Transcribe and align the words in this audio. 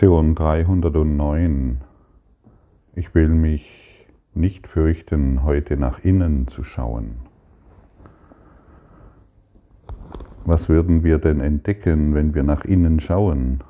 Lektion 0.00 0.36
309. 0.36 1.80
Ich 2.94 3.16
will 3.16 3.30
mich 3.30 4.06
nicht 4.32 4.68
fürchten, 4.68 5.42
heute 5.42 5.76
nach 5.76 5.98
innen 6.04 6.46
zu 6.46 6.62
schauen. 6.62 7.16
Was 10.44 10.68
würden 10.68 11.02
wir 11.02 11.18
denn 11.18 11.40
entdecken, 11.40 12.14
wenn 12.14 12.32
wir 12.32 12.44
nach 12.44 12.64
innen 12.64 13.00
schauen? 13.00 13.64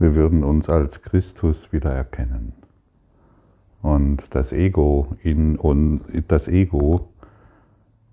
Wir 0.00 0.16
würden 0.16 0.42
uns 0.42 0.68
als 0.68 1.02
Christus 1.02 1.72
wiedererkennen. 1.72 2.52
Und 3.80 4.34
das 4.34 4.52
Ego, 4.52 5.14
in, 5.22 5.56
und 5.56 6.00
das 6.26 6.48
Ego 6.48 7.10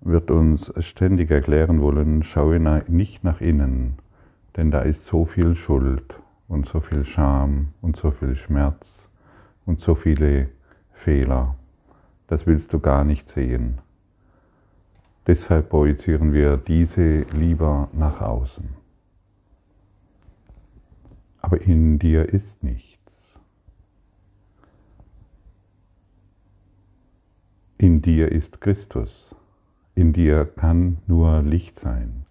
wird 0.00 0.30
uns 0.30 0.72
ständig 0.78 1.28
erklären 1.32 1.80
wollen, 1.80 2.22
schaue 2.22 2.60
nicht 2.86 3.24
nach 3.24 3.40
innen, 3.40 3.94
denn 4.56 4.70
da 4.70 4.82
ist 4.82 5.06
so 5.06 5.24
viel 5.24 5.56
Schuld 5.56 6.21
und 6.52 6.66
so 6.66 6.80
viel 6.80 7.04
Scham 7.06 7.68
und 7.80 7.96
so 7.96 8.10
viel 8.10 8.36
Schmerz 8.36 9.08
und 9.64 9.80
so 9.80 9.94
viele 9.94 10.50
Fehler. 10.92 11.56
Das 12.26 12.46
willst 12.46 12.74
du 12.74 12.78
gar 12.78 13.04
nicht 13.04 13.26
sehen. 13.30 13.78
Deshalb 15.26 15.70
projizieren 15.70 16.34
wir 16.34 16.58
diese 16.58 17.20
lieber 17.32 17.88
nach 17.94 18.20
außen. 18.20 18.68
Aber 21.40 21.62
in 21.62 21.98
dir 21.98 22.28
ist 22.28 22.62
nichts. 22.62 23.38
In 27.78 28.02
dir 28.02 28.30
ist 28.30 28.60
Christus. 28.60 29.34
In 29.94 30.12
dir 30.12 30.44
kann 30.44 30.98
nur 31.06 31.40
Licht 31.40 31.78
sein. 31.78 32.26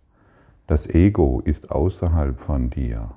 Das 0.67 0.87
Ego 0.87 1.41
ist 1.43 1.71
außerhalb 1.71 2.39
von 2.39 2.69
dir. 2.69 3.15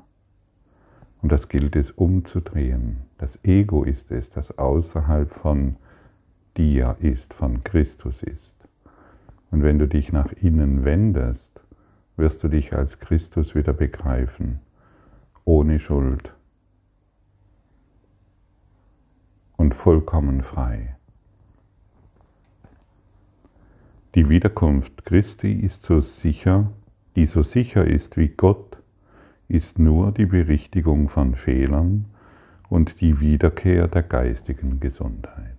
Und 1.25 1.33
das 1.33 1.49
gilt 1.49 1.75
es 1.75 1.91
umzudrehen. 1.91 2.99
Das 3.17 3.39
Ego 3.45 3.83
ist 3.83 4.11
es, 4.11 4.29
das 4.29 4.59
außerhalb 4.59 5.33
von 5.33 5.77
dir 6.55 6.99
ist, 7.01 7.33
von 7.33 7.65
Christus 7.65 8.23
ist. 8.23 8.55
Und 9.51 9.63
wenn 9.63 9.79
du 9.79 9.89
dich 9.89 10.13
nach 10.13 10.33
innen 10.33 10.85
wendest, 10.85 11.63
wirst 12.19 12.45
du 12.45 12.49
dich 12.49 12.75
als 12.75 12.99
Christus 12.99 13.55
wieder 13.55 13.73
begreifen, 13.73 14.61
ohne 15.47 15.79
Schuld 15.79 16.35
und 19.57 19.75
vollkommen 19.75 20.43
frei. 20.43 20.95
Die 24.15 24.29
Wiederkunft 24.29 25.07
Christi 25.07 25.55
ist 25.55 25.85
so 25.85 26.01
sicher, 26.01 26.71
die 27.17 27.25
so 27.25 27.43
sicher 27.43 27.87
ist 27.87 28.19
wie 28.19 28.29
Gott, 28.29 28.74
ist 29.49 29.79
nur 29.79 30.13
die 30.13 30.27
Berichtigung 30.27 31.09
von 31.09 31.35
Fehlern 31.35 32.07
und 32.69 33.01
die 33.01 33.21
Wiederkehr 33.21 33.89
der 33.89 34.03
geistigen 34.03 34.81
Gesundheit. 34.81 35.59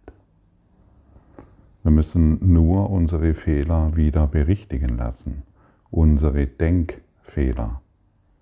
Wir 1.84 1.92
müssen 1.92 2.40
nur 2.52 2.90
unsere 2.90 3.34
Fehler 3.36 3.96
wieder 3.96 4.26
berichtigen 4.26 4.98
lassen, 4.98 5.44
unsere 5.92 6.48
Denkfehler. 6.48 7.82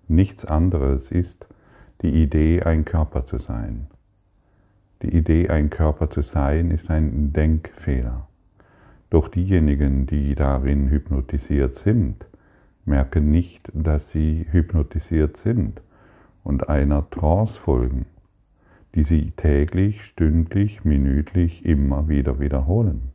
Nichts 0.08 0.44
anderes 0.44 1.10
ist 1.10 1.46
die 2.00 2.22
Idee, 2.22 2.62
ein 2.62 2.84
Körper 2.84 3.26
zu 3.26 3.38
sein. 3.38 3.86
Die 5.02 5.14
Idee, 5.14 5.50
ein 5.50 5.68
Körper 5.68 6.08
zu 6.08 6.22
sein, 6.22 6.70
ist 6.70 6.88
ein 6.90 7.34
Denkfehler. 7.34 8.26
Doch 9.10 9.28
diejenigen, 9.28 10.06
die 10.06 10.34
darin 10.34 10.88
hypnotisiert 10.88 11.74
sind, 11.74 12.24
merken 12.86 13.30
nicht, 13.30 13.70
dass 13.72 14.10
sie 14.10 14.46
hypnotisiert 14.50 15.36
sind 15.36 15.80
und 16.42 16.68
einer 16.68 17.08
Trance 17.10 17.58
folgen, 17.60 18.06
die 18.94 19.04
sie 19.04 19.32
täglich, 19.32 20.04
stündlich, 20.04 20.84
minütlich 20.84 21.64
immer 21.64 22.08
wieder 22.08 22.38
wiederholen. 22.38 23.10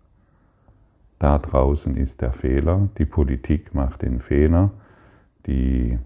Da 1.20 1.38
draußen 1.38 1.98
ist 1.98 2.22
der 2.22 2.32
Fehler, 2.32 2.90
die 2.98 3.06
Politik 3.06 3.76
macht 3.76 4.02
den 4.02 4.20
Fehler, 4.20 4.72
die 5.46 6.00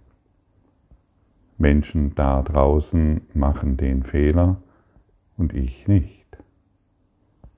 Menschen 1.57 2.16
da 2.16 2.41
draußen 2.41 3.22
machen 3.34 3.78
den 3.78 4.03
Fehler 4.03 4.57
und 5.38 5.53
ich 5.53 5.88
nicht. 5.88 6.23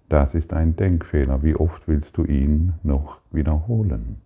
Das 0.09 0.35
ist 0.35 0.53
ein 0.53 0.75
Denkfehler. 0.75 1.43
Wie 1.43 1.55
oft 1.55 1.87
willst 1.87 2.17
du 2.17 2.25
ihn 2.25 2.73
noch 2.83 3.19
wiederholen? 3.31 4.21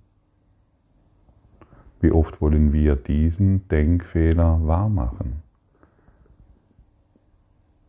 Wie 2.02 2.12
oft 2.12 2.40
wollen 2.40 2.72
wir 2.72 2.96
diesen 2.96 3.68
Denkfehler 3.68 4.60
wahrmachen 4.66 5.44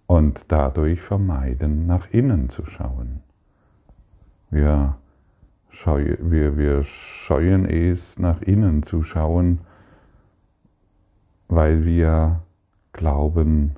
und 0.06 0.46
dadurch 0.48 1.00
vermeiden, 1.00 1.86
nach 1.86 2.10
innen 2.10 2.48
zu 2.48 2.66
schauen? 2.66 3.20
Wir, 4.50 4.96
scheu, 5.68 6.16
wir, 6.18 6.58
wir 6.58 6.82
scheuen 6.82 7.64
es, 7.64 8.18
nach 8.18 8.42
innen 8.42 8.82
zu 8.82 9.04
schauen, 9.04 9.60
weil 11.46 11.84
wir 11.84 12.40
glauben, 12.92 13.76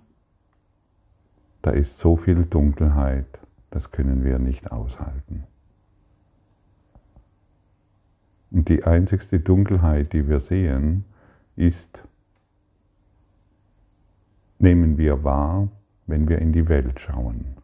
da 1.61 1.73
ist 1.73 1.99
so 1.99 2.17
viel 2.17 2.47
Dunkelheit, 2.47 3.27
das 3.71 3.91
können 3.91 4.25
wir 4.25 4.39
nicht 4.39 4.73
aushalten. 4.73 5.45
Und 8.53 8.69
die 8.69 8.85
einzigste 8.85 9.41
Dunkelheit, 9.41 10.13
die 10.13 10.29
wir 10.29 10.39
sehen, 10.41 11.05
ist, 11.57 12.03
nehmen 14.59 14.99
wir 14.99 15.25
wahr, 15.25 15.69
wenn 16.07 16.29
wir 16.29 16.39
in 16.39 16.53
die 16.53 16.69
Welt 16.69 17.01
schauen. 17.01 17.57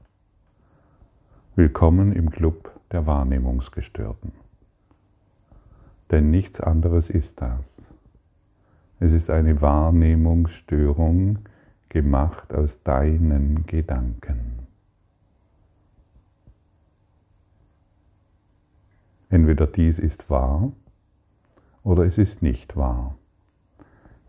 Willkommen 1.57 2.13
im 2.13 2.31
Club 2.31 2.73
der 2.91 3.07
Wahrnehmungsgestörten. 3.07 4.33
Denn 6.11 6.31
nichts 6.31 6.59
anderes 6.59 7.11
ist 7.11 7.43
das. 7.43 7.83
Es 8.99 9.13
ist 9.13 9.29
eine 9.29 9.61
Wahrnehmungsstörung 9.61 11.41
gemacht 11.91 12.55
aus 12.55 12.83
deinen 12.83 13.67
Gedanken. 13.67 14.68
Entweder 19.31 19.67
dies 19.67 19.99
ist 19.99 20.31
wahr 20.31 20.73
oder 21.83 22.05
es 22.05 22.19
ist 22.19 22.43
nicht 22.43 22.77
wahr. 22.77 23.17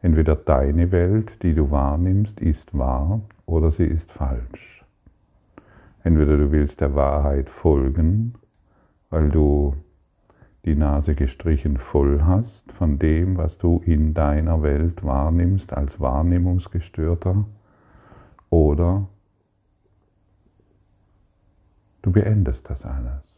Entweder 0.02 0.36
deine 0.36 0.92
Welt, 0.92 1.44
die 1.44 1.54
du 1.54 1.72
wahrnimmst, 1.72 2.40
ist 2.40 2.78
wahr 2.78 3.22
oder 3.46 3.72
sie 3.72 3.86
ist 3.86 4.12
falsch. 4.12 4.86
Entweder 6.04 6.38
du 6.38 6.52
willst 6.52 6.82
der 6.82 6.96
Wahrheit 6.96 7.50
folgen, 7.50 8.34
weil 9.10 9.30
du 9.30 9.76
die 10.66 10.76
Nase 10.76 11.16
gestrichen 11.16 11.78
voll 11.78 12.24
hast 12.24 12.72
von 12.72 13.00
dem, 13.00 13.38
was 13.38 13.58
du 13.58 13.82
in 13.86 14.14
deiner 14.14 14.62
Welt 14.62 15.04
wahrnimmst 15.04 15.74
als 15.74 16.00
Wahrnehmungsgestörter, 16.00 17.46
oder 18.50 19.08
du 22.02 22.12
beendest 22.12 22.70
das 22.70 22.86
alles. 22.86 23.29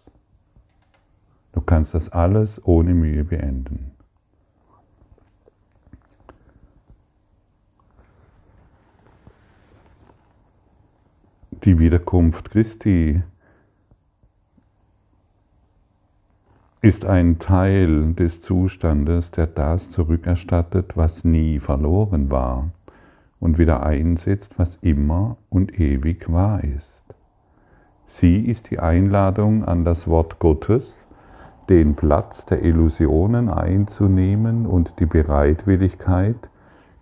Du 1.53 1.61
kannst 1.61 1.93
das 1.93 2.09
alles 2.09 2.61
ohne 2.65 2.93
Mühe 2.93 3.23
beenden. 3.23 3.91
Die 11.63 11.77
Wiederkunft 11.77 12.49
Christi 12.49 13.21
ist 16.81 17.05
ein 17.05 17.37
Teil 17.37 18.13
des 18.13 18.41
Zustandes, 18.41 19.29
der 19.29 19.45
das 19.45 19.91
zurückerstattet, 19.91 20.97
was 20.97 21.23
nie 21.23 21.59
verloren 21.59 22.31
war 22.31 22.71
und 23.39 23.59
wieder 23.59 23.83
einsetzt, 23.83 24.57
was 24.57 24.77
immer 24.81 25.37
und 25.49 25.79
ewig 25.79 26.31
wahr 26.31 26.63
ist. 26.63 27.05
Sie 28.07 28.39
ist 28.39 28.71
die 28.71 28.79
Einladung 28.79 29.63
an 29.63 29.85
das 29.85 30.07
Wort 30.07 30.39
Gottes, 30.39 31.05
den 31.71 31.95
Platz 31.95 32.45
der 32.45 32.65
Illusionen 32.65 33.47
einzunehmen 33.47 34.65
und 34.65 34.99
die 34.99 35.05
Bereitwilligkeit, 35.05 36.35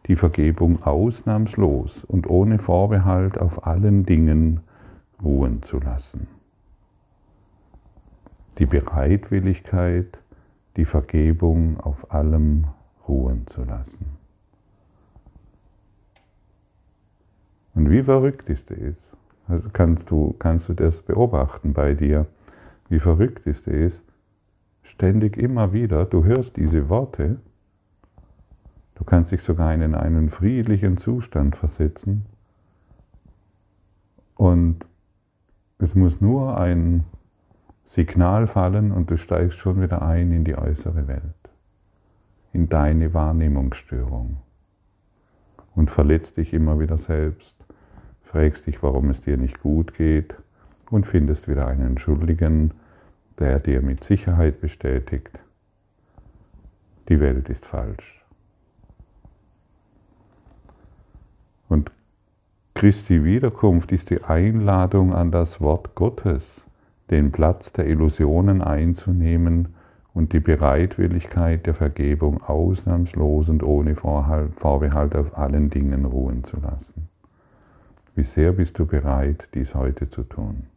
die 0.05 0.15
Vergebung 0.15 0.83
ausnahmslos 0.83 2.03
und 2.03 2.29
ohne 2.29 2.59
Vorbehalt 2.59 3.39
auf 3.39 3.65
allen 3.65 4.05
Dingen 4.05 4.59
ruhen 5.23 5.63
zu 5.63 5.79
lassen. 5.79 6.27
Die 8.59 8.67
Bereitwilligkeit, 8.67 10.19
die 10.77 10.85
Vergebung 10.85 11.79
auf 11.79 12.13
allem 12.13 12.65
ruhen 13.07 13.47
zu 13.47 13.63
lassen. 13.63 14.05
Und 17.73 17.89
wie 17.89 18.03
verrückt 18.03 18.51
ist 18.51 18.69
es? 18.69 19.11
Also 19.47 19.67
kannst, 19.73 20.11
du, 20.11 20.35
kannst 20.37 20.69
du 20.69 20.75
das 20.75 21.01
beobachten 21.01 21.73
bei 21.73 21.95
dir? 21.95 22.27
Wie 22.87 22.99
verrückt 22.99 23.47
ist 23.47 23.67
es, 23.67 24.03
ständig 24.89 25.37
immer 25.37 25.73
wieder, 25.73 26.05
du 26.05 26.23
hörst 26.23 26.57
diese 26.57 26.89
Worte, 26.89 27.37
Du 28.99 29.05
kannst 29.05 29.31
dich 29.31 29.41
sogar 29.41 29.73
in 29.73 29.95
einen 29.95 30.29
friedlichen 30.29 30.97
Zustand 30.97 31.55
versetzen. 31.55 32.25
Und 34.35 34.85
es 35.77 35.95
muss 35.95 36.19
nur 36.19 36.57
ein 36.57 37.05
Signal 37.85 38.45
fallen 38.45 38.91
und 38.91 39.09
du 39.09 39.17
steigst 39.17 39.57
schon 39.57 39.81
wieder 39.81 40.01
ein 40.01 40.33
in 40.33 40.43
die 40.43 40.57
äußere 40.57 41.07
Welt, 41.07 41.23
in 42.51 42.67
deine 42.67 43.13
Wahrnehmungsstörung. 43.13 44.37
Und 45.75 45.89
verletzt 45.89 46.35
dich 46.35 46.53
immer 46.53 46.77
wieder 46.81 46.97
selbst, 46.97 47.55
fragst 48.23 48.67
dich, 48.67 48.83
warum 48.83 49.09
es 49.09 49.21
dir 49.21 49.37
nicht 49.37 49.61
gut 49.61 49.93
geht 49.93 50.35
und 50.91 51.07
findest 51.07 51.47
wieder 51.47 51.67
einen 51.67 51.97
Schuldigen, 51.97 52.73
der 53.39 53.59
dir 53.59 53.81
mit 53.81 54.03
Sicherheit 54.03 54.61
bestätigt, 54.61 55.39
die 57.07 57.19
Welt 57.19 57.49
ist 57.49 57.65
falsch. 57.65 58.23
Und 61.67 61.91
Christi 62.73 63.23
Wiederkunft 63.23 63.91
ist 63.91 64.09
die 64.09 64.23
Einladung 64.23 65.13
an 65.13 65.31
das 65.31 65.61
Wort 65.61 65.95
Gottes, 65.95 66.63
den 67.09 67.31
Platz 67.31 67.73
der 67.73 67.87
Illusionen 67.87 68.61
einzunehmen 68.61 69.75
und 70.13 70.33
die 70.33 70.39
Bereitwilligkeit 70.39 71.65
der 71.65 71.73
Vergebung 71.73 72.43
ausnahmslos 72.43 73.49
und 73.49 73.63
ohne 73.63 73.95
Vorbehalt 73.95 75.15
auf 75.15 75.37
allen 75.37 75.69
Dingen 75.69 76.05
ruhen 76.05 76.43
zu 76.43 76.59
lassen. 76.59 77.09
Wie 78.15 78.23
sehr 78.23 78.53
bist 78.53 78.77
du 78.79 78.85
bereit, 78.85 79.49
dies 79.53 79.75
heute 79.75 80.09
zu 80.09 80.23
tun? 80.23 80.67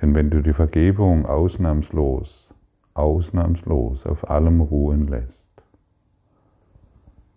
Denn 0.00 0.14
wenn 0.14 0.30
du 0.30 0.42
die 0.42 0.52
Vergebung 0.52 1.26
ausnahmslos, 1.26 2.54
ausnahmslos 2.94 4.06
auf 4.06 4.30
allem 4.30 4.60
ruhen 4.60 5.08
lässt, 5.08 5.46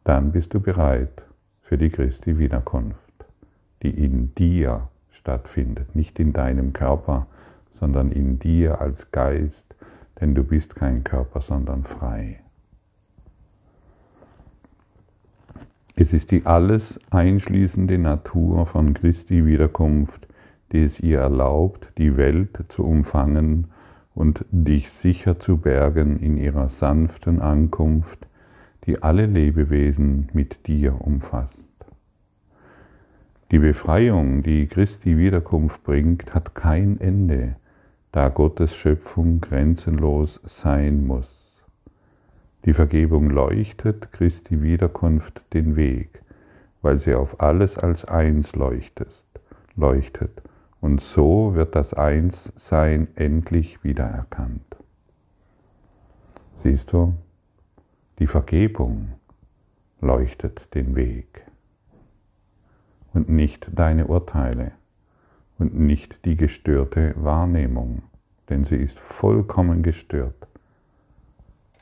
dann 0.04 0.32
bist 0.32 0.54
du 0.54 0.60
bereit 0.60 1.24
für 1.62 1.78
die 1.78 1.90
Christi 1.90 2.38
Wiederkunft, 2.38 3.26
die 3.82 3.92
in 3.92 4.34
dir 4.36 4.90
stattfindet, 5.10 5.96
nicht 5.96 6.20
in 6.20 6.34
deinem 6.34 6.74
Körper, 6.74 7.28
sondern 7.72 8.12
in 8.12 8.40
dir 8.40 8.82
als 8.82 9.12
Geist, 9.12 9.76
denn 10.20 10.36
du 10.36 10.44
bist 10.44 10.76
kein 10.76 11.04
Körper, 11.04 11.42
sondern 11.42 11.84
frei. 11.84 12.42
Es 15.96 16.14
ist 16.14 16.32
die 16.32 16.46
alles 16.46 17.00
einschließende 17.10 17.98
Natur 17.98 18.66
von 18.66 18.94
Christi 18.94 19.46
Wiederkunft, 19.46 20.28
die 20.72 20.84
es 20.84 21.00
ihr 21.00 21.20
erlaubt, 21.20 21.92
die 21.98 22.18
Welt 22.18 22.66
zu 22.70 22.84
umfangen 22.86 23.68
und 24.14 24.46
dich 24.52 24.92
sicher 24.92 25.40
zu 25.40 25.58
bergen 25.58 26.20
in 26.20 26.38
ihrer 26.38 26.70
sanften 26.70 27.42
Ankunft, 27.42 28.28
die 28.86 29.04
alle 29.04 29.26
Lebewesen 29.26 30.30
mit 30.34 30.68
dir 30.68 31.02
umfasst. 31.02 31.70
Die 33.52 33.60
Befreiung, 33.60 34.44
die 34.44 34.68
Christi 34.68 35.18
Wiederkunft 35.18 35.84
bringt, 35.84 36.34
hat 36.34 36.56
kein 36.56 37.00
Ende, 37.00 37.56
da 38.12 38.30
Gottes 38.30 38.76
Schöpfung 38.76 39.42
grenzenlos 39.42 40.40
sein 40.46 41.06
muss. 41.06 41.62
Die 42.64 42.74
Vergebung 42.74 43.30
leuchtet 43.30 44.12
Christi 44.14 44.62
Wiederkunft 44.62 45.42
den 45.54 45.76
Weg, 45.76 46.22
weil 46.82 46.98
sie 46.98 47.16
auf 47.16 47.42
alles 47.42 47.78
als 47.78 48.06
eins 48.06 48.56
leuchtet, 48.56 49.26
leuchtet 49.76 50.42
und 50.82 51.00
so 51.00 51.54
wird 51.56 51.76
das 51.76 51.94
Einssein 51.94 53.08
endlich 53.16 53.84
wiedererkannt. 53.84 54.76
Siehst 56.58 56.92
du, 56.92 57.14
die 58.20 58.28
Vergebung 58.28 59.14
leuchtet 60.02 60.74
den 60.76 60.96
Weg 60.96 61.46
und 63.14 63.30
nicht 63.30 63.68
deine 63.74 64.08
Urteile 64.08 64.72
und 65.60 65.80
nicht 65.80 66.26
die 66.26 66.36
gestörte 66.36 67.14
Wahrnehmung, 67.16 68.02
denn 68.50 68.64
sie 68.64 68.78
ist 68.78 69.00
vollkommen 69.00 69.84
gestört, 69.84 70.48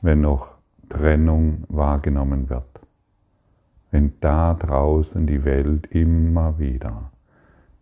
wenn 0.02 0.20
noch 0.20 0.48
Trennung 0.90 1.64
wahrgenommen 1.68 2.50
wird, 2.50 2.80
wenn 3.90 4.12
da 4.20 4.54
draußen 4.54 5.26
die 5.26 5.44
Welt 5.44 5.86
immer 5.86 6.58
wieder, 6.58 7.10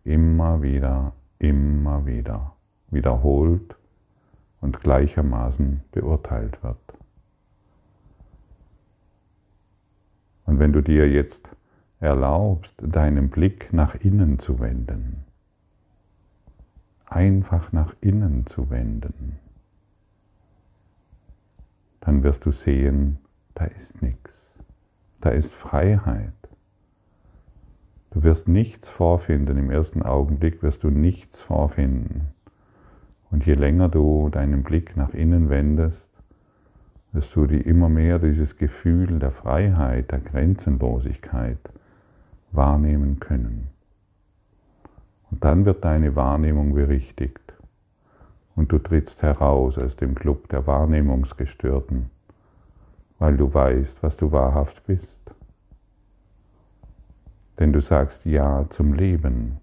immer 0.08 0.62
wieder, 0.62 1.12
immer 1.38 2.06
wieder 2.06 2.54
wiederholt 2.90 3.76
und 4.62 4.80
gleichermaßen 4.80 5.82
beurteilt 5.92 6.62
wird. 6.62 6.78
Und 10.46 10.58
wenn 10.58 10.72
du 10.72 10.80
dir 10.80 11.06
jetzt 11.10 11.50
erlaubst, 12.00 12.74
deinen 12.78 13.28
Blick 13.28 13.72
nach 13.72 13.94
innen 13.96 14.38
zu 14.38 14.60
wenden. 14.60 15.24
Einfach 17.04 17.72
nach 17.72 17.94
innen 18.00 18.46
zu 18.46 18.70
wenden. 18.70 19.38
Dann 22.00 22.22
wirst 22.22 22.46
du 22.46 22.52
sehen, 22.52 23.18
da 23.54 23.64
ist 23.64 24.00
nichts. 24.00 24.58
Da 25.20 25.30
ist 25.30 25.52
Freiheit. 25.52 26.37
Du 28.10 28.22
wirst 28.22 28.48
nichts 28.48 28.88
vorfinden. 28.88 29.58
Im 29.58 29.70
ersten 29.70 30.02
Augenblick 30.02 30.62
wirst 30.62 30.82
du 30.82 30.90
nichts 30.90 31.42
vorfinden. 31.42 32.28
Und 33.30 33.44
je 33.44 33.54
länger 33.54 33.88
du 33.88 34.30
deinen 34.30 34.62
Blick 34.62 34.96
nach 34.96 35.12
innen 35.12 35.50
wendest, 35.50 36.08
wirst 37.12 37.34
du 37.36 37.46
die 37.46 37.60
immer 37.60 37.88
mehr 37.88 38.18
dieses 38.18 38.56
Gefühl 38.56 39.18
der 39.18 39.30
Freiheit, 39.30 40.10
der 40.10 40.20
Grenzenlosigkeit 40.20 41.58
wahrnehmen 42.52 43.20
können. 43.20 43.68
Und 45.30 45.44
dann 45.44 45.64
wird 45.64 45.84
deine 45.84 46.16
Wahrnehmung 46.16 46.74
berichtigt 46.74 47.52
und 48.56 48.72
du 48.72 48.78
trittst 48.78 49.22
heraus 49.22 49.78
aus 49.78 49.96
dem 49.96 50.14
Club 50.14 50.48
der 50.48 50.66
Wahrnehmungsgestörten, 50.66 52.10
weil 53.18 53.36
du 53.36 53.52
weißt, 53.52 54.02
was 54.02 54.16
du 54.16 54.32
wahrhaft 54.32 54.86
bist. 54.86 55.20
Denn 57.58 57.72
du 57.72 57.80
sagst 57.80 58.24
Ja 58.24 58.66
zum 58.70 58.94
Leben 58.94 59.58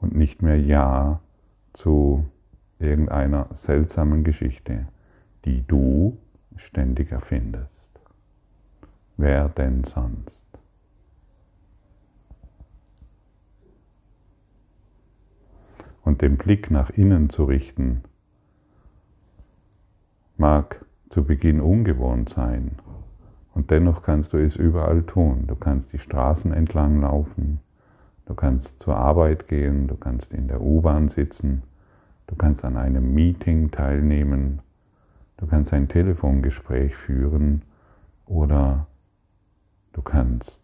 und 0.00 0.14
nicht 0.14 0.42
mehr 0.42 0.60
Ja 0.60 1.20
zu 1.72 2.26
irgendeiner 2.78 3.48
seltsamen 3.52 4.24
Geschichte, 4.24 4.86
die 5.44 5.66
du 5.66 6.18
ständig 6.56 7.12
erfindest. 7.12 7.88
Wer 9.16 9.48
denn 9.48 9.84
sonst? 9.84 10.42
und 16.04 16.22
den 16.22 16.36
Blick 16.36 16.70
nach 16.70 16.90
innen 16.90 17.30
zu 17.30 17.44
richten, 17.44 18.02
mag 20.36 20.84
zu 21.10 21.24
Beginn 21.24 21.60
ungewohnt 21.60 22.28
sein. 22.28 22.78
Und 23.54 23.70
dennoch 23.70 24.02
kannst 24.02 24.32
du 24.32 24.38
es 24.38 24.56
überall 24.56 25.02
tun. 25.02 25.46
Du 25.46 25.56
kannst 25.56 25.92
die 25.92 25.98
Straßen 25.98 26.52
entlang 26.52 27.00
laufen, 27.00 27.60
du 28.26 28.34
kannst 28.34 28.80
zur 28.80 28.96
Arbeit 28.96 29.48
gehen, 29.48 29.88
du 29.88 29.96
kannst 29.96 30.32
in 30.32 30.48
der 30.48 30.60
U-Bahn 30.60 31.08
sitzen, 31.08 31.62
du 32.26 32.34
kannst 32.34 32.64
an 32.64 32.76
einem 32.76 33.14
Meeting 33.14 33.70
teilnehmen, 33.70 34.60
du 35.36 35.46
kannst 35.46 35.72
ein 35.72 35.88
Telefongespräch 35.88 36.96
führen 36.96 37.62
oder 38.26 38.86
du 39.92 40.00
kannst 40.00 40.60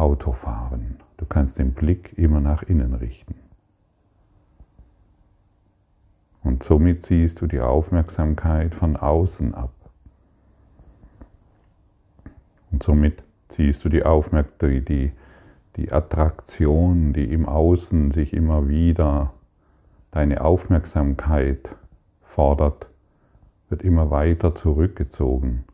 Auto 0.00 0.32
fahren. 0.32 0.96
Du 1.18 1.26
kannst 1.26 1.58
den 1.58 1.74
Blick 1.74 2.16
immer 2.16 2.40
nach 2.40 2.62
innen 2.62 2.94
richten. 2.94 3.34
Und 6.42 6.62
somit 6.62 7.04
ziehst 7.04 7.40
du 7.40 7.46
die 7.46 7.60
Aufmerksamkeit 7.60 8.74
von 8.74 8.96
außen 8.96 9.54
ab. 9.54 9.72
Und 12.70 12.82
somit 12.82 13.22
ziehst 13.48 13.84
du 13.84 13.88
die 13.88 14.04
Aufmerksamkeit, 14.04 14.88
die, 14.88 15.12
die 15.76 15.92
Attraktion, 15.92 17.12
die 17.12 17.32
im 17.32 17.46
Außen 17.46 18.10
sich 18.10 18.32
immer 18.32 18.68
wieder 18.68 19.32
deine 20.10 20.40
Aufmerksamkeit 20.40 21.74
fordert, 22.22 22.88
wird 23.68 23.82
immer 23.82 24.10
weiter 24.10 24.54
zurückgezogen. 24.54 25.64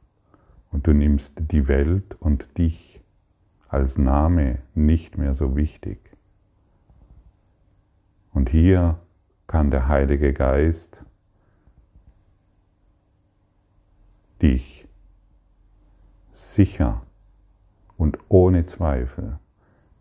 Und 0.73 0.87
du 0.87 0.93
nimmst 0.93 1.35
die 1.51 1.69
Welt 1.69 2.17
und 2.21 2.59
dich 2.59 3.01
als 3.69 3.99
Name 3.99 4.59
nicht 4.75 5.17
mehr 5.17 5.35
so 5.35 5.57
wichtig. 5.57 5.99
Und 8.33 8.51
hier 8.51 8.99
kann 9.47 9.71
der 9.71 9.89
Heilige 9.89 10.33
Geist 10.33 10.99
dich 14.43 14.87
sicher 16.33 17.03
und 17.97 18.19
ohne 18.29 18.67
Zweifel 18.67 19.39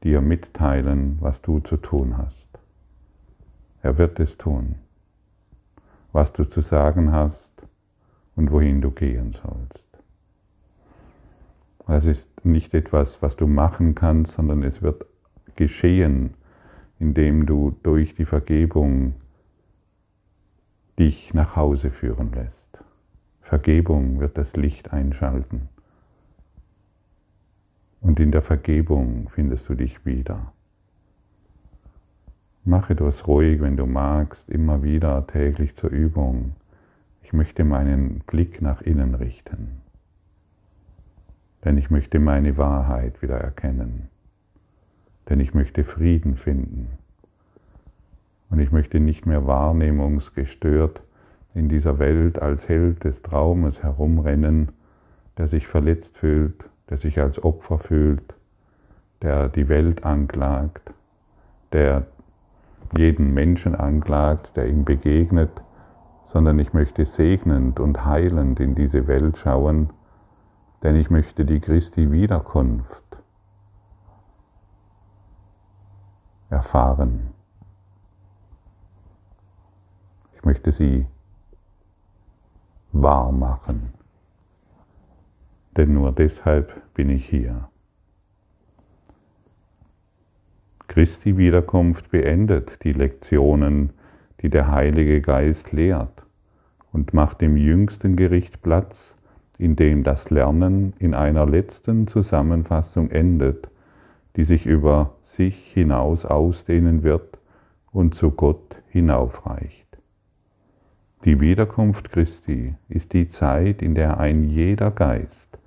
dir 0.04 0.22
mitteilen, 0.22 1.18
was 1.22 1.42
du 1.42 1.60
zu 1.60 1.78
tun 1.78 2.18
hast. 2.18 2.48
Er 3.82 3.98
wird 3.98 4.20
es 4.20 4.38
tun, 4.38 4.75
was 6.12 6.34
du 6.34 6.44
zu 6.44 6.62
sagen 6.62 7.12
hast 7.12 7.52
und 8.36 8.52
wohin 8.52 8.82
du 8.82 8.92
gehen 8.92 9.32
sollst. 9.34 9.86
Das 11.88 12.06
ist 12.06 12.46
nicht 12.46 12.74
etwas, 12.74 13.22
was 13.22 13.36
du 13.36 13.48
machen 13.48 13.96
kannst, 13.96 14.34
sondern 14.34 14.64
es 14.64 14.82
wird 14.82 15.06
geschehen, 15.56 16.34
indem 17.00 17.46
du 17.46 17.75
durch 17.84 18.16
die 18.16 18.25
Vergebung 18.25 19.14
dich 20.98 21.34
nach 21.34 21.56
Hause 21.56 21.92
führen 21.92 22.32
lässt. 22.32 22.68
Vergebung 23.42 24.20
wird 24.20 24.38
das 24.38 24.56
Licht 24.56 24.94
einschalten. 24.94 25.70
Und 28.02 28.20
in 28.20 28.32
der 28.32 28.42
Vergebung 28.42 29.30
findest 29.30 29.68
du 29.70 29.75
dich 29.75 30.06
wieder. 30.06 30.54
Mache 32.64 32.96
das 32.96 33.28
ruhig, 33.28 33.62
wenn 33.62 33.78
du 33.78 33.86
magst, 33.86 34.50
immer 34.50 34.84
wieder 34.84 35.28
täglich 35.28 35.75
zur 35.75 35.92
Übung. 35.92 36.56
Ich 37.22 37.34
möchte 37.34 37.64
meinen 37.64 38.20
Blick 38.22 38.62
nach 38.62 38.82
innen 38.82 39.16
richten, 39.16 39.82
denn 41.64 41.78
ich 41.78 41.90
möchte 41.90 42.20
meine 42.20 42.58
Wahrheit 42.58 43.22
wieder 43.22 43.38
erkennen, 43.38 44.10
denn 45.30 45.40
ich 45.40 45.54
möchte 45.54 45.84
Frieden 45.84 46.38
finden 46.38 46.98
und 48.50 48.60
ich 48.60 48.72
möchte 48.72 49.00
nicht 49.00 49.25
mehr 49.25 49.48
wahrnehmungsgestört 49.48 51.02
in 51.54 51.70
dieser 51.70 52.00
Welt 52.00 52.42
als 52.42 52.68
Held 52.68 53.04
des 53.04 53.22
Traumes 53.22 53.82
herumrennen, 53.82 54.72
der 55.38 55.48
sich 55.48 55.68
verletzt 55.68 56.18
fühlt, 56.18 56.66
der 56.90 56.98
sich 56.98 57.20
als 57.20 57.44
Opfer 57.44 57.80
fühlt, 57.80 58.36
der 59.22 59.50
die 59.50 59.70
Welt 59.70 60.06
anklagt, 60.06 60.94
der 61.72 62.06
jeden 62.98 63.34
Menschen 63.34 63.75
anklagt, 63.75 64.56
der 64.56 64.68
ihm 64.68 64.86
begegnet, 64.86 65.50
sondern 66.25 66.60
ich 66.60 66.74
möchte 66.74 67.06
segnend 67.06 67.80
und 67.80 68.06
heilend 68.06 68.60
in 68.60 68.75
diese 68.75 69.08
Welt 69.08 69.38
schauen, 69.38 69.90
denn 70.84 70.96
ich 70.96 71.10
möchte 71.10 71.46
die 71.46 71.60
Christi 71.60 72.12
Wiederkunft 72.12 73.02
erfahren. 76.50 77.32
Ich 80.35 80.35
möchte 80.46 80.72
sie 80.72 81.06
wahr 82.92 83.32
machen, 83.32 83.94
denn 85.75 85.94
nur 85.94 86.12
deshalb 86.12 86.94
bin 86.94 87.10
ich 87.10 87.28
hier. 87.28 87.70
Christi 90.88 91.36
Wiederkunft 91.36 92.12
beendet 92.12 92.84
die 92.84 92.94
Lektionen, 92.94 93.90
die 94.42 94.50
der 94.50 94.72
Heilige 94.72 95.20
Geist 95.20 95.72
lehrt 95.72 96.24
und 96.94 97.14
macht 97.14 97.42
im 97.42 97.58
jüngsten 97.58 98.16
Gericht 98.16 98.62
Platz, 98.62 99.18
in 99.58 99.75
dem 99.75 100.04
das 100.04 100.30
Lernen 100.30 100.94
in 101.00 101.14
einer 101.14 101.46
letzten 101.46 102.08
Zusammenfassung 102.08 103.10
endet, 103.10 103.70
die 104.36 104.44
sich 104.44 104.66
über 104.66 105.16
sich 105.22 105.72
hinaus 105.74 106.25
ausdehnen 106.25 107.04
wird 107.04 107.40
und 107.92 108.16
zu 108.16 108.32
Gott 108.32 108.75
hinaufreicht. 108.88 109.85
Die 111.25 111.39
Wiederkunft 111.39 112.12
Christi 112.12 112.75
ist 112.88 113.13
die 113.13 113.27
Zeit, 113.27 113.82
in 113.82 113.96
der 113.96 114.20
ein 114.20 114.50
jeder 114.50 114.91
Geist 114.91 115.58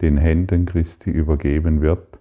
den 0.00 0.18
Händen 0.18 0.66
Christi 0.66 1.10
übergeben 1.10 1.80
wird 1.80 2.16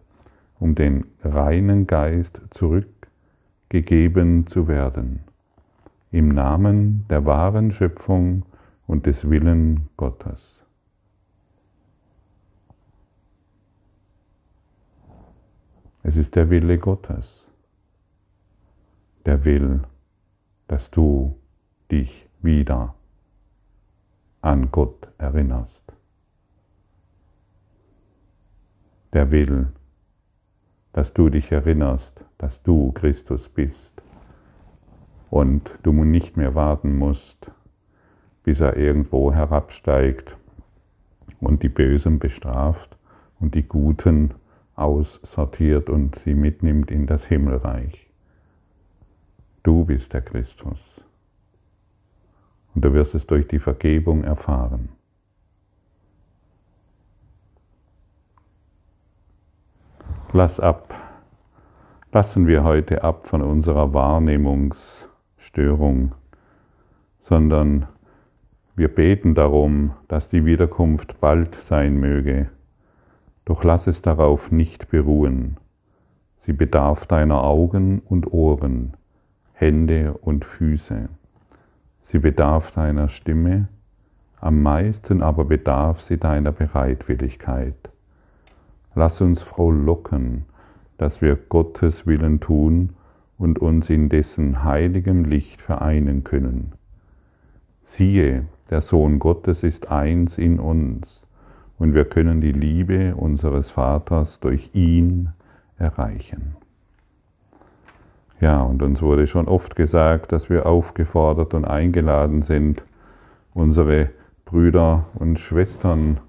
um 0.59 0.75
den 0.75 1.05
reinen 1.23 1.87
Geist 1.87 2.41
zurückgegeben 2.51 4.47
zu 4.47 4.67
werden, 4.67 5.21
im 6.11 6.29
Namen 6.29 7.05
der 7.09 7.25
wahren 7.25 7.71
Schöpfung 7.71 8.43
und 8.87 9.05
des 9.05 9.29
Willen 9.29 9.89
Gottes. 9.97 10.63
Es 16.03 16.17
ist 16.17 16.35
der 16.35 16.49
Wille 16.49 16.77
Gottes, 16.77 17.49
der 19.25 19.43
will, 19.43 19.81
dass 20.67 20.91
du 20.91 21.35
dich 21.91 22.24
wieder 22.45 22.95
an 24.41 24.71
Gott 24.71 25.07
erinnerst. 25.17 25.83
Der 29.13 29.31
will, 29.31 29.69
dass 30.93 31.13
du 31.13 31.29
dich 31.29 31.51
erinnerst, 31.51 32.23
dass 32.37 32.61
du 32.61 32.91
Christus 32.91 33.49
bist 33.49 34.01
und 35.29 35.77
du 35.83 35.91
nicht 35.91 36.37
mehr 36.37 36.53
warten 36.55 36.95
musst, 36.97 37.51
bis 38.43 38.61
er 38.61 38.77
irgendwo 38.77 39.33
herabsteigt 39.33 40.37
und 41.39 41.63
die 41.63 41.69
Bösen 41.69 42.19
bestraft 42.19 42.95
und 43.39 43.55
die 43.55 43.63
Guten 43.63 44.35
aussortiert 44.75 45.89
und 45.89 46.19
sie 46.19 46.35
mitnimmt 46.35 46.91
in 46.91 47.07
das 47.07 47.25
Himmelreich. 47.25 48.07
Du 49.63 49.85
bist 49.85 50.13
der 50.13 50.21
Christus. 50.21 51.04
Und 52.75 52.85
du 52.85 52.93
wirst 52.93 53.15
es 53.15 53.25
durch 53.25 53.47
die 53.47 53.57
Vergebung 53.59 54.23
erfahren. 54.23 54.89
Lass 60.33 60.59
ab. 60.59 60.93
Lassen 62.11 62.45
wir 62.47 62.65
heute 62.65 63.03
ab 63.03 63.25
von 63.25 63.41
unserer 63.41 63.93
Wahrnehmungsstörung, 63.93 66.13
sondern 67.21 67.87
wir 68.75 68.89
beten 68.89 69.35
darum, 69.35 69.93
dass 70.09 70.27
die 70.27 70.43
Wiederkunft 70.45 71.21
bald 71.21 71.55
sein 71.55 71.97
möge. 71.97 72.49
Doch 73.45 73.63
lass 73.63 73.87
es 73.87 74.01
darauf 74.01 74.51
nicht 74.51 74.89
beruhen. 74.89 75.55
Sie 76.39 76.51
bedarf 76.51 77.05
deiner 77.05 77.41
Augen 77.43 77.99
und 77.99 78.33
Ohren, 78.33 78.97
Hände 79.53 80.13
und 80.13 80.43
Füße. 80.43 81.07
Sie 82.05 82.19
bedarf 82.19 82.71
deiner 82.71 83.09
Stimme, 83.09 83.67
am 84.39 84.61
meisten 84.61 85.23
aber 85.23 85.43
bedarf 85.43 86.01
sie 86.01 86.19
deiner 86.19 86.51
Bereitwilligkeit. 86.51 87.89
Lass 88.93 89.21
uns 89.21 89.41
frohlocken, 89.41 90.45
dass 90.99 91.23
wir 91.23 91.35
Gottes 91.35 92.05
Willen 92.05 92.41
tun 92.41 92.91
und 93.39 93.57
uns 93.57 93.89
in 93.89 94.09
dessen 94.09 94.63
heiligem 94.63 95.25
Licht 95.25 95.63
vereinen 95.63 96.23
können. 96.23 96.73
Siehe, 97.81 98.45
der 98.69 98.81
Sohn 98.81 99.17
Gottes 99.17 99.63
ist 99.63 99.89
eins 99.89 100.37
in 100.37 100.59
uns 100.59 101.25
und 101.79 101.95
wir 101.95 102.05
können 102.05 102.39
die 102.39 102.51
Liebe 102.51 103.15
unseres 103.15 103.71
Vaters 103.71 104.39
durch 104.39 104.69
ihn 104.73 105.29
erreichen. 105.79 106.55
Ja, 108.45 108.61
und 108.61 108.83
uns 108.83 109.01
wurde 109.01 109.25
schon 109.25 109.47
oft 109.47 109.75
gesagt, 109.75 110.31
dass 110.31 110.51
wir 110.51 110.67
aufgefordert 110.67 111.55
und 111.55 111.65
eingeladen 111.65 112.43
sind, 112.43 112.85
unsere 113.55 114.11
Brüder 114.45 115.07
und 115.15 115.39
Schwestern 115.39 116.19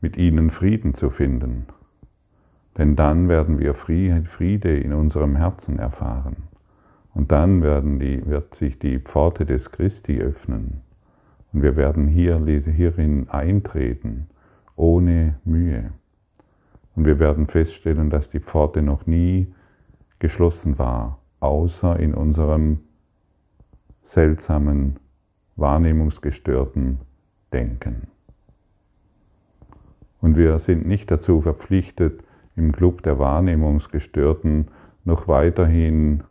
mit 0.00 0.16
ihnen 0.16 0.50
Frieden 0.50 0.94
zu 0.94 1.10
finden. 1.10 1.66
Denn 2.78 2.96
dann 2.96 3.28
werden 3.28 3.58
wir 3.58 3.74
Friede 3.74 4.74
in 4.74 4.94
unserem 4.94 5.36
Herzen 5.36 5.78
erfahren. 5.78 6.44
Und 7.12 7.30
dann 7.30 7.62
werden 7.62 7.98
die, 7.98 8.26
wird 8.26 8.54
sich 8.54 8.78
die 8.78 8.98
Pforte 8.98 9.44
des 9.44 9.70
Christi 9.70 10.18
öffnen. 10.18 10.80
Und 11.52 11.62
wir 11.62 11.76
werden 11.76 12.08
hier, 12.08 12.38
hierin 12.38 13.28
eintreten, 13.28 14.28
ohne 14.76 15.34
Mühe. 15.44 15.90
Und 16.96 17.04
wir 17.04 17.18
werden 17.18 17.48
feststellen, 17.48 18.08
dass 18.08 18.30
die 18.30 18.40
Pforte 18.40 18.80
noch 18.80 19.04
nie 19.04 19.52
geschlossen 20.20 20.78
war, 20.78 21.19
außer 21.40 21.98
in 21.98 22.14
unserem 22.14 22.80
seltsamen, 24.02 24.98
wahrnehmungsgestörten 25.56 27.00
Denken. 27.52 28.08
Und 30.20 30.36
wir 30.36 30.58
sind 30.58 30.86
nicht 30.86 31.10
dazu 31.10 31.40
verpflichtet, 31.40 32.22
im 32.56 32.72
Club 32.72 33.02
der 33.02 33.18
Wahrnehmungsgestörten 33.18 34.68
noch 35.04 35.28
weiterhin 35.28 36.22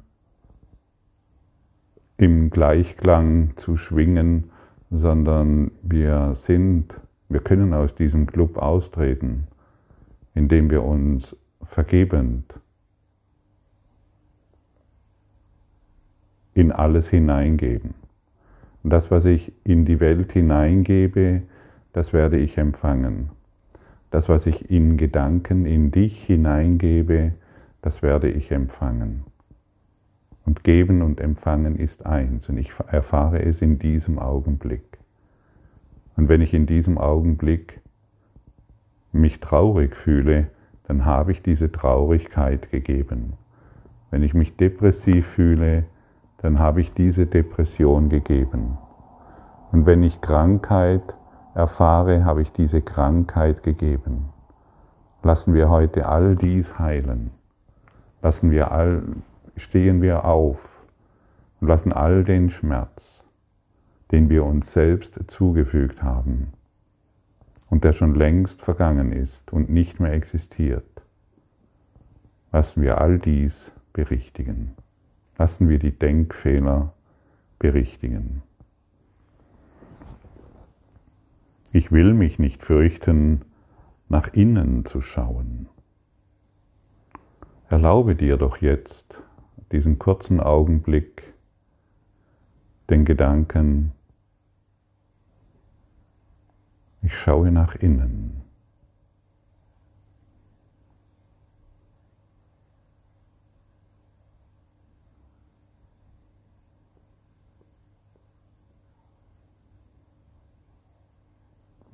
im 2.17 2.49
Gleichklang 2.49 3.53
zu 3.55 3.77
schwingen, 3.77 4.51
sondern 4.91 5.71
wir 5.81 6.35
sind, 6.35 6.93
wir 7.29 7.39
können 7.39 7.73
aus 7.73 7.95
diesem 7.95 8.27
Club 8.27 8.57
austreten, 8.57 9.47
indem 10.33 10.69
wir 10.69 10.83
uns 10.83 11.35
vergebend 11.63 12.59
in 16.59 16.73
alles 16.73 17.07
hineingeben. 17.07 17.93
Und 18.83 18.91
das, 18.91 19.09
was 19.09 19.23
ich 19.23 19.53
in 19.63 19.85
die 19.85 20.01
Welt 20.01 20.33
hineingebe, 20.33 21.43
das 21.93 22.11
werde 22.11 22.37
ich 22.37 22.57
empfangen. 22.57 23.29
Das, 24.11 24.27
was 24.27 24.45
ich 24.45 24.69
in 24.69 24.97
Gedanken 24.97 25.65
in 25.65 25.91
dich 25.91 26.21
hineingebe, 26.23 27.33
das 27.81 28.01
werde 28.01 28.29
ich 28.29 28.51
empfangen. 28.51 29.23
Und 30.45 30.65
geben 30.65 31.01
und 31.01 31.21
empfangen 31.21 31.77
ist 31.77 32.05
eins 32.05 32.49
und 32.49 32.57
ich 32.57 32.71
erfahre 32.87 33.41
es 33.41 33.61
in 33.61 33.79
diesem 33.79 34.19
Augenblick. 34.19 34.97
Und 36.17 36.27
wenn 36.27 36.41
ich 36.41 36.53
in 36.53 36.65
diesem 36.65 36.97
Augenblick 36.97 37.79
mich 39.13 39.39
traurig 39.39 39.95
fühle, 39.95 40.47
dann 40.83 41.05
habe 41.05 41.31
ich 41.31 41.41
diese 41.41 41.71
Traurigkeit 41.71 42.69
gegeben. 42.69 43.33
Wenn 44.11 44.23
ich 44.23 44.33
mich 44.33 44.57
depressiv 44.57 45.25
fühle, 45.25 45.85
dann 46.41 46.59
habe 46.59 46.81
ich 46.81 46.93
diese 46.93 47.25
Depression 47.25 48.09
gegeben. 48.09 48.77
Und 49.71 49.85
wenn 49.85 50.03
ich 50.03 50.21
Krankheit 50.21 51.15
erfahre, 51.53 52.25
habe 52.25 52.41
ich 52.41 52.51
diese 52.51 52.81
Krankheit 52.81 53.63
gegeben. 53.63 54.29
Lassen 55.21 55.53
wir 55.53 55.69
heute 55.69 56.07
all 56.07 56.35
dies 56.35 56.79
heilen. 56.79 57.31
Lassen 58.21 58.51
wir 58.51 58.71
all, 58.71 59.03
stehen 59.55 60.01
wir 60.01 60.25
auf 60.25 60.59
und 61.59 61.67
lassen 61.67 61.91
all 61.93 62.23
den 62.23 62.49
Schmerz, 62.49 63.25
den 64.11 64.29
wir 64.29 64.45
uns 64.45 64.71
selbst 64.71 65.19
zugefügt 65.27 66.01
haben 66.01 66.53
und 67.69 67.83
der 67.83 67.93
schon 67.93 68.15
längst 68.15 68.61
vergangen 68.61 69.11
ist 69.11 69.51
und 69.53 69.69
nicht 69.69 69.99
mehr 69.99 70.13
existiert, 70.13 71.03
lassen 72.51 72.81
wir 72.81 72.99
all 72.99 73.19
dies 73.19 73.71
berichtigen. 73.93 74.75
Lassen 75.39 75.69
wir 75.69 75.79
die 75.79 75.97
Denkfehler 75.97 76.93
berichtigen. 77.59 78.43
Ich 81.71 81.93
will 81.93 82.13
mich 82.13 82.39
nicht 82.39 82.61
fürchten, 82.61 83.45
nach 84.09 84.33
innen 84.33 84.83
zu 84.83 85.01
schauen. 85.01 85.69
Erlaube 87.69 88.15
dir 88.15 88.35
doch 88.35 88.57
jetzt 88.57 89.15
diesen 89.71 89.97
kurzen 89.97 90.41
Augenblick 90.41 91.33
den 92.89 93.05
Gedanken, 93.05 93.93
ich 97.01 97.17
schaue 97.17 97.51
nach 97.51 97.75
innen. 97.75 98.38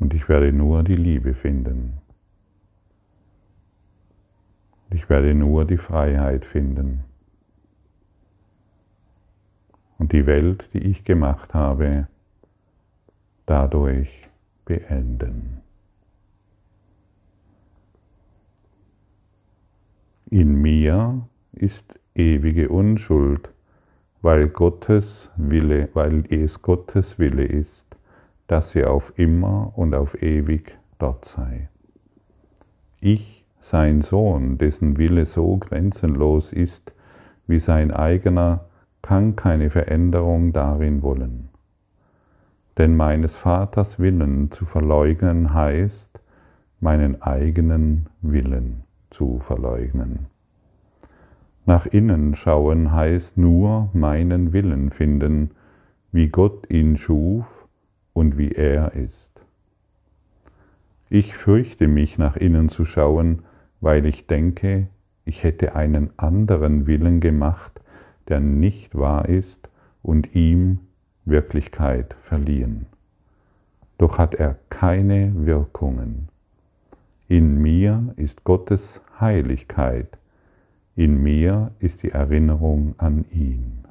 Und 0.05 0.13
ich 0.13 0.29
werde 0.29 0.53
nur 0.53 0.83
die 0.83 0.93
Liebe 0.93 1.33
finden. 1.33 1.97
Ich 4.91 5.09
werde 5.09 5.33
nur 5.33 5.65
die 5.65 5.79
Freiheit 5.79 6.45
finden. 6.45 7.03
Und 9.97 10.11
die 10.11 10.27
Welt, 10.27 10.69
die 10.75 10.83
ich 10.83 11.05
gemacht 11.05 11.55
habe, 11.55 12.07
dadurch 13.47 14.29
beenden. 14.65 15.61
In 20.29 20.61
mir 20.61 21.27
ist 21.51 21.99
ewige 22.13 22.69
Unschuld, 22.69 23.49
weil 24.21 24.49
Gottes 24.49 25.31
Wille, 25.35 25.89
weil 25.95 26.25
es 26.29 26.61
Gottes 26.61 27.17
Wille 27.17 27.45
ist, 27.45 27.94
dass 28.47 28.71
sie 28.71 28.85
auf 28.85 29.13
immer 29.17 29.73
und 29.75 29.95
auf 29.95 30.21
ewig 30.21 30.77
dort 30.99 31.25
sei. 31.25 31.69
Ich 32.99 33.45
sein 33.59 34.01
Sohn, 34.01 34.57
dessen 34.57 34.97
Wille 34.97 35.25
so 35.25 35.57
grenzenlos 35.57 36.53
ist 36.53 36.93
wie 37.47 37.59
sein 37.59 37.91
eigener, 37.91 38.65
kann 39.01 39.35
keine 39.35 39.69
Veränderung 39.69 40.53
darin 40.53 41.01
wollen. 41.01 41.49
Denn 42.77 42.95
meines 42.95 43.37
Vaters 43.37 43.99
Willen 43.99 44.51
zu 44.51 44.65
verleugnen 44.65 45.53
heißt, 45.53 46.19
meinen 46.79 47.21
eigenen 47.21 48.07
Willen 48.21 48.83
zu 49.09 49.39
verleugnen. 49.39 50.27
Nach 51.65 51.85
innen 51.85 52.35
schauen 52.35 52.91
heißt 52.91 53.37
nur 53.37 53.89
meinen 53.93 54.53
Willen 54.53 54.91
finden, 54.91 55.51
wie 56.11 56.29
Gott 56.29 56.69
ihn 56.69 56.97
schuf 56.97 57.45
und 58.15 58.37
wie 58.37 58.51
er 58.51 58.93
ist. 58.93 59.31
Ich 61.09 61.35
fürchte 61.35 61.87
mich, 61.87 62.17
nach 62.17 62.37
innen 62.37 62.69
zu 62.69 62.85
schauen, 62.85 63.43
weil 63.81 64.05
ich 64.07 64.25
denke, 64.25 64.87
ich 65.25 65.43
hätte 65.43 65.75
einen 65.75 66.09
anderen 66.17 66.87
Willen 66.87 67.19
gemacht, 67.19 67.81
der 68.27 68.39
nicht 68.39 68.95
wahr 68.95 69.27
ist 69.29 69.69
und 70.01 70.33
ihm 70.33 70.79
Wirklichkeit 71.25 72.15
verliehen. 72.21 72.87
Doch 73.97 74.17
hat 74.17 74.33
er 74.33 74.57
keine 74.69 75.45
Wirkungen. 75.45 76.29
In 77.27 77.61
mir 77.61 78.13
ist 78.15 78.43
Gottes 78.43 79.01
Heiligkeit, 79.19 80.17
in 80.95 81.21
mir 81.21 81.71
ist 81.79 82.03
die 82.03 82.11
Erinnerung 82.11 82.95
an 82.97 83.25
ihn. 83.31 83.84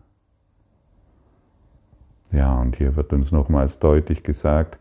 Ja, 2.34 2.60
und 2.60 2.76
hier 2.76 2.96
wird 2.96 3.12
uns 3.12 3.30
nochmals 3.30 3.78
deutlich 3.78 4.24
gesagt, 4.24 4.78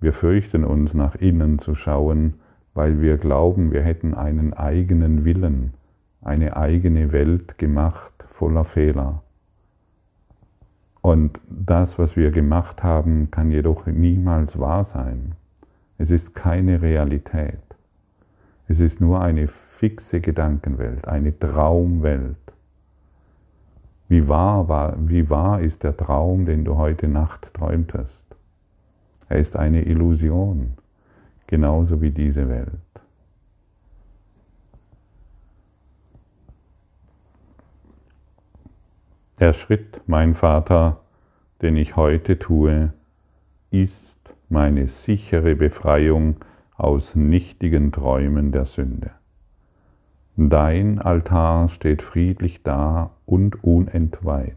wir 0.00 0.12
fürchten 0.12 0.64
uns 0.64 0.92
nach 0.92 1.14
innen 1.14 1.58
zu 1.58 1.74
schauen, 1.74 2.34
weil 2.74 3.00
wir 3.00 3.16
glauben, 3.16 3.72
wir 3.72 3.82
hätten 3.82 4.14
einen 4.14 4.52
eigenen 4.52 5.24
Willen, 5.24 5.72
eine 6.20 6.56
eigene 6.56 7.12
Welt 7.12 7.56
gemacht 7.56 8.12
voller 8.28 8.64
Fehler. 8.64 9.22
Und 11.00 11.40
das, 11.48 11.98
was 11.98 12.14
wir 12.14 12.30
gemacht 12.30 12.82
haben, 12.82 13.30
kann 13.30 13.50
jedoch 13.50 13.86
niemals 13.86 14.58
wahr 14.58 14.84
sein. 14.84 15.34
Es 15.98 16.10
ist 16.10 16.34
keine 16.34 16.82
Realität. 16.82 17.58
Es 18.68 18.80
ist 18.80 19.00
nur 19.00 19.20
eine 19.20 19.48
fixe 19.48 20.20
Gedankenwelt, 20.20 21.08
eine 21.08 21.38
Traumwelt. 21.38 22.36
Wie 24.12 24.28
wahr, 24.28 24.68
war, 24.68 24.94
wie 24.98 25.30
wahr 25.30 25.62
ist 25.62 25.84
der 25.84 25.96
Traum, 25.96 26.44
den 26.44 26.66
du 26.66 26.76
heute 26.76 27.08
Nacht 27.08 27.54
träumtest? 27.54 28.26
Er 29.30 29.38
ist 29.38 29.56
eine 29.56 29.86
Illusion 29.86 30.74
genauso 31.46 32.02
wie 32.02 32.10
diese 32.10 32.46
Welt. 32.50 32.68
Der 39.40 39.54
Schritt, 39.54 40.02
mein 40.06 40.34
Vater, 40.34 41.00
den 41.62 41.78
ich 41.78 41.96
heute 41.96 42.38
tue, 42.38 42.92
ist 43.70 44.18
meine 44.50 44.88
sichere 44.88 45.54
Befreiung 45.54 46.36
aus 46.76 47.14
nichtigen 47.14 47.92
Träumen 47.92 48.52
der 48.52 48.66
Sünde. 48.66 49.12
Dein 50.36 50.98
Altar 50.98 51.68
steht 51.68 52.00
friedlich 52.00 52.62
da 52.62 53.10
und 53.26 53.62
unentweiht. 53.62 54.56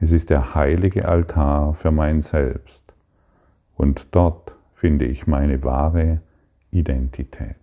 Es 0.00 0.10
ist 0.10 0.30
der 0.30 0.54
heilige 0.54 1.06
Altar 1.06 1.74
für 1.74 1.90
mein 1.90 2.22
Selbst, 2.22 2.82
und 3.76 4.06
dort 4.12 4.54
finde 4.74 5.04
ich 5.04 5.26
meine 5.26 5.62
wahre 5.62 6.20
Identität. 6.70 7.56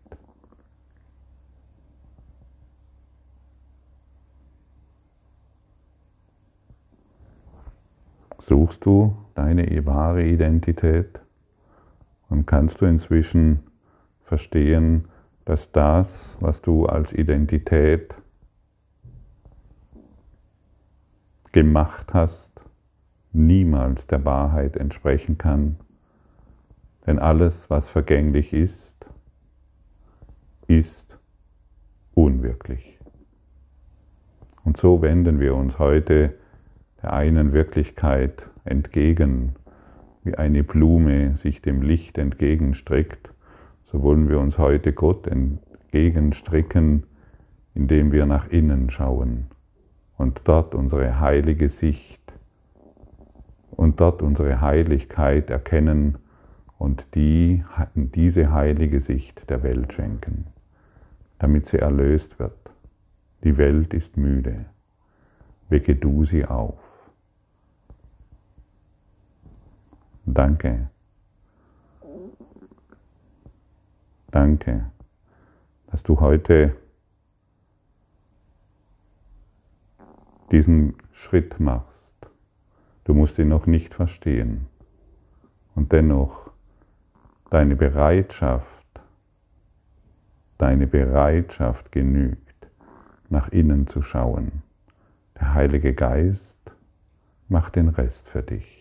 Suchst 8.39 8.85
du 8.85 9.15
deine 9.33 9.85
wahre 9.85 10.23
Identität 10.23 11.19
und 12.29 12.45
kannst 12.45 12.81
du 12.81 12.85
inzwischen 12.85 13.59
verstehen, 14.23 15.05
dass 15.51 15.71
das, 15.71 16.37
was 16.39 16.61
du 16.61 16.85
als 16.85 17.13
Identität 17.13 18.15
gemacht 21.51 22.13
hast, 22.13 22.51
niemals 23.33 24.07
der 24.07 24.25
Wahrheit 24.25 24.77
entsprechen 24.77 25.37
kann 25.37 25.77
denn 27.05 27.19
alles, 27.19 27.69
was 27.69 27.89
vergänglich 27.89 28.53
ist, 28.53 29.07
ist 30.67 31.17
unwirklich. 32.13 32.99
Und 34.63 34.77
so 34.77 35.01
wenden 35.01 35.39
wir 35.39 35.55
uns 35.55 35.79
heute 35.79 36.35
der 37.01 37.13
einen 37.13 37.51
Wirklichkeit 37.51 38.47
entgegen, 38.63 39.55
wie 40.23 40.35
eine 40.35 40.63
Blume 40.63 41.35
sich 41.35 41.63
dem 41.63 41.81
Licht 41.81 42.19
entgegenstreckt, 42.19 43.30
so 43.91 44.01
wollen 44.01 44.29
wir 44.29 44.39
uns 44.39 44.57
heute 44.57 44.93
Gott 44.93 45.27
entgegenstrecken, 45.27 47.03
indem 47.73 48.11
wir 48.11 48.25
nach 48.25 48.47
innen 48.47 48.89
schauen 48.89 49.47
und 50.17 50.41
dort 50.45 50.75
unsere 50.75 51.19
heilige 51.19 51.69
Sicht 51.69 52.21
und 53.71 53.99
dort 53.99 54.21
unsere 54.21 54.61
Heiligkeit 54.61 55.49
erkennen 55.49 56.17
und 56.77 57.15
die 57.15 57.63
diese 57.95 58.51
heilige 58.51 58.99
Sicht 58.99 59.49
der 59.49 59.63
Welt 59.63 59.93
schenken, 59.93 60.47
damit 61.39 61.65
sie 61.65 61.79
erlöst 61.79 62.39
wird, 62.39 62.53
Die 63.43 63.57
Welt 63.57 63.95
ist 63.95 64.17
müde. 64.17 64.65
Wecke 65.69 65.95
du 65.95 66.23
sie 66.25 66.45
auf. 66.45 66.79
Danke. 70.25 70.89
Danke, 74.31 74.89
dass 75.87 76.03
du 76.03 76.21
heute 76.21 76.73
diesen 80.51 80.95
Schritt 81.11 81.59
machst. 81.59 82.29
Du 83.03 83.13
musst 83.13 83.37
ihn 83.39 83.49
noch 83.49 83.65
nicht 83.65 83.93
verstehen. 83.93 84.67
Und 85.75 85.91
dennoch 85.91 86.51
deine 87.49 87.75
Bereitschaft, 87.75 88.67
deine 90.57 90.87
Bereitschaft 90.87 91.91
genügt, 91.91 92.67
nach 93.29 93.49
innen 93.49 93.87
zu 93.87 94.01
schauen. 94.01 94.63
Der 95.35 95.53
Heilige 95.53 95.93
Geist 95.93 96.57
macht 97.49 97.75
den 97.75 97.89
Rest 97.89 98.29
für 98.29 98.43
dich. 98.43 98.80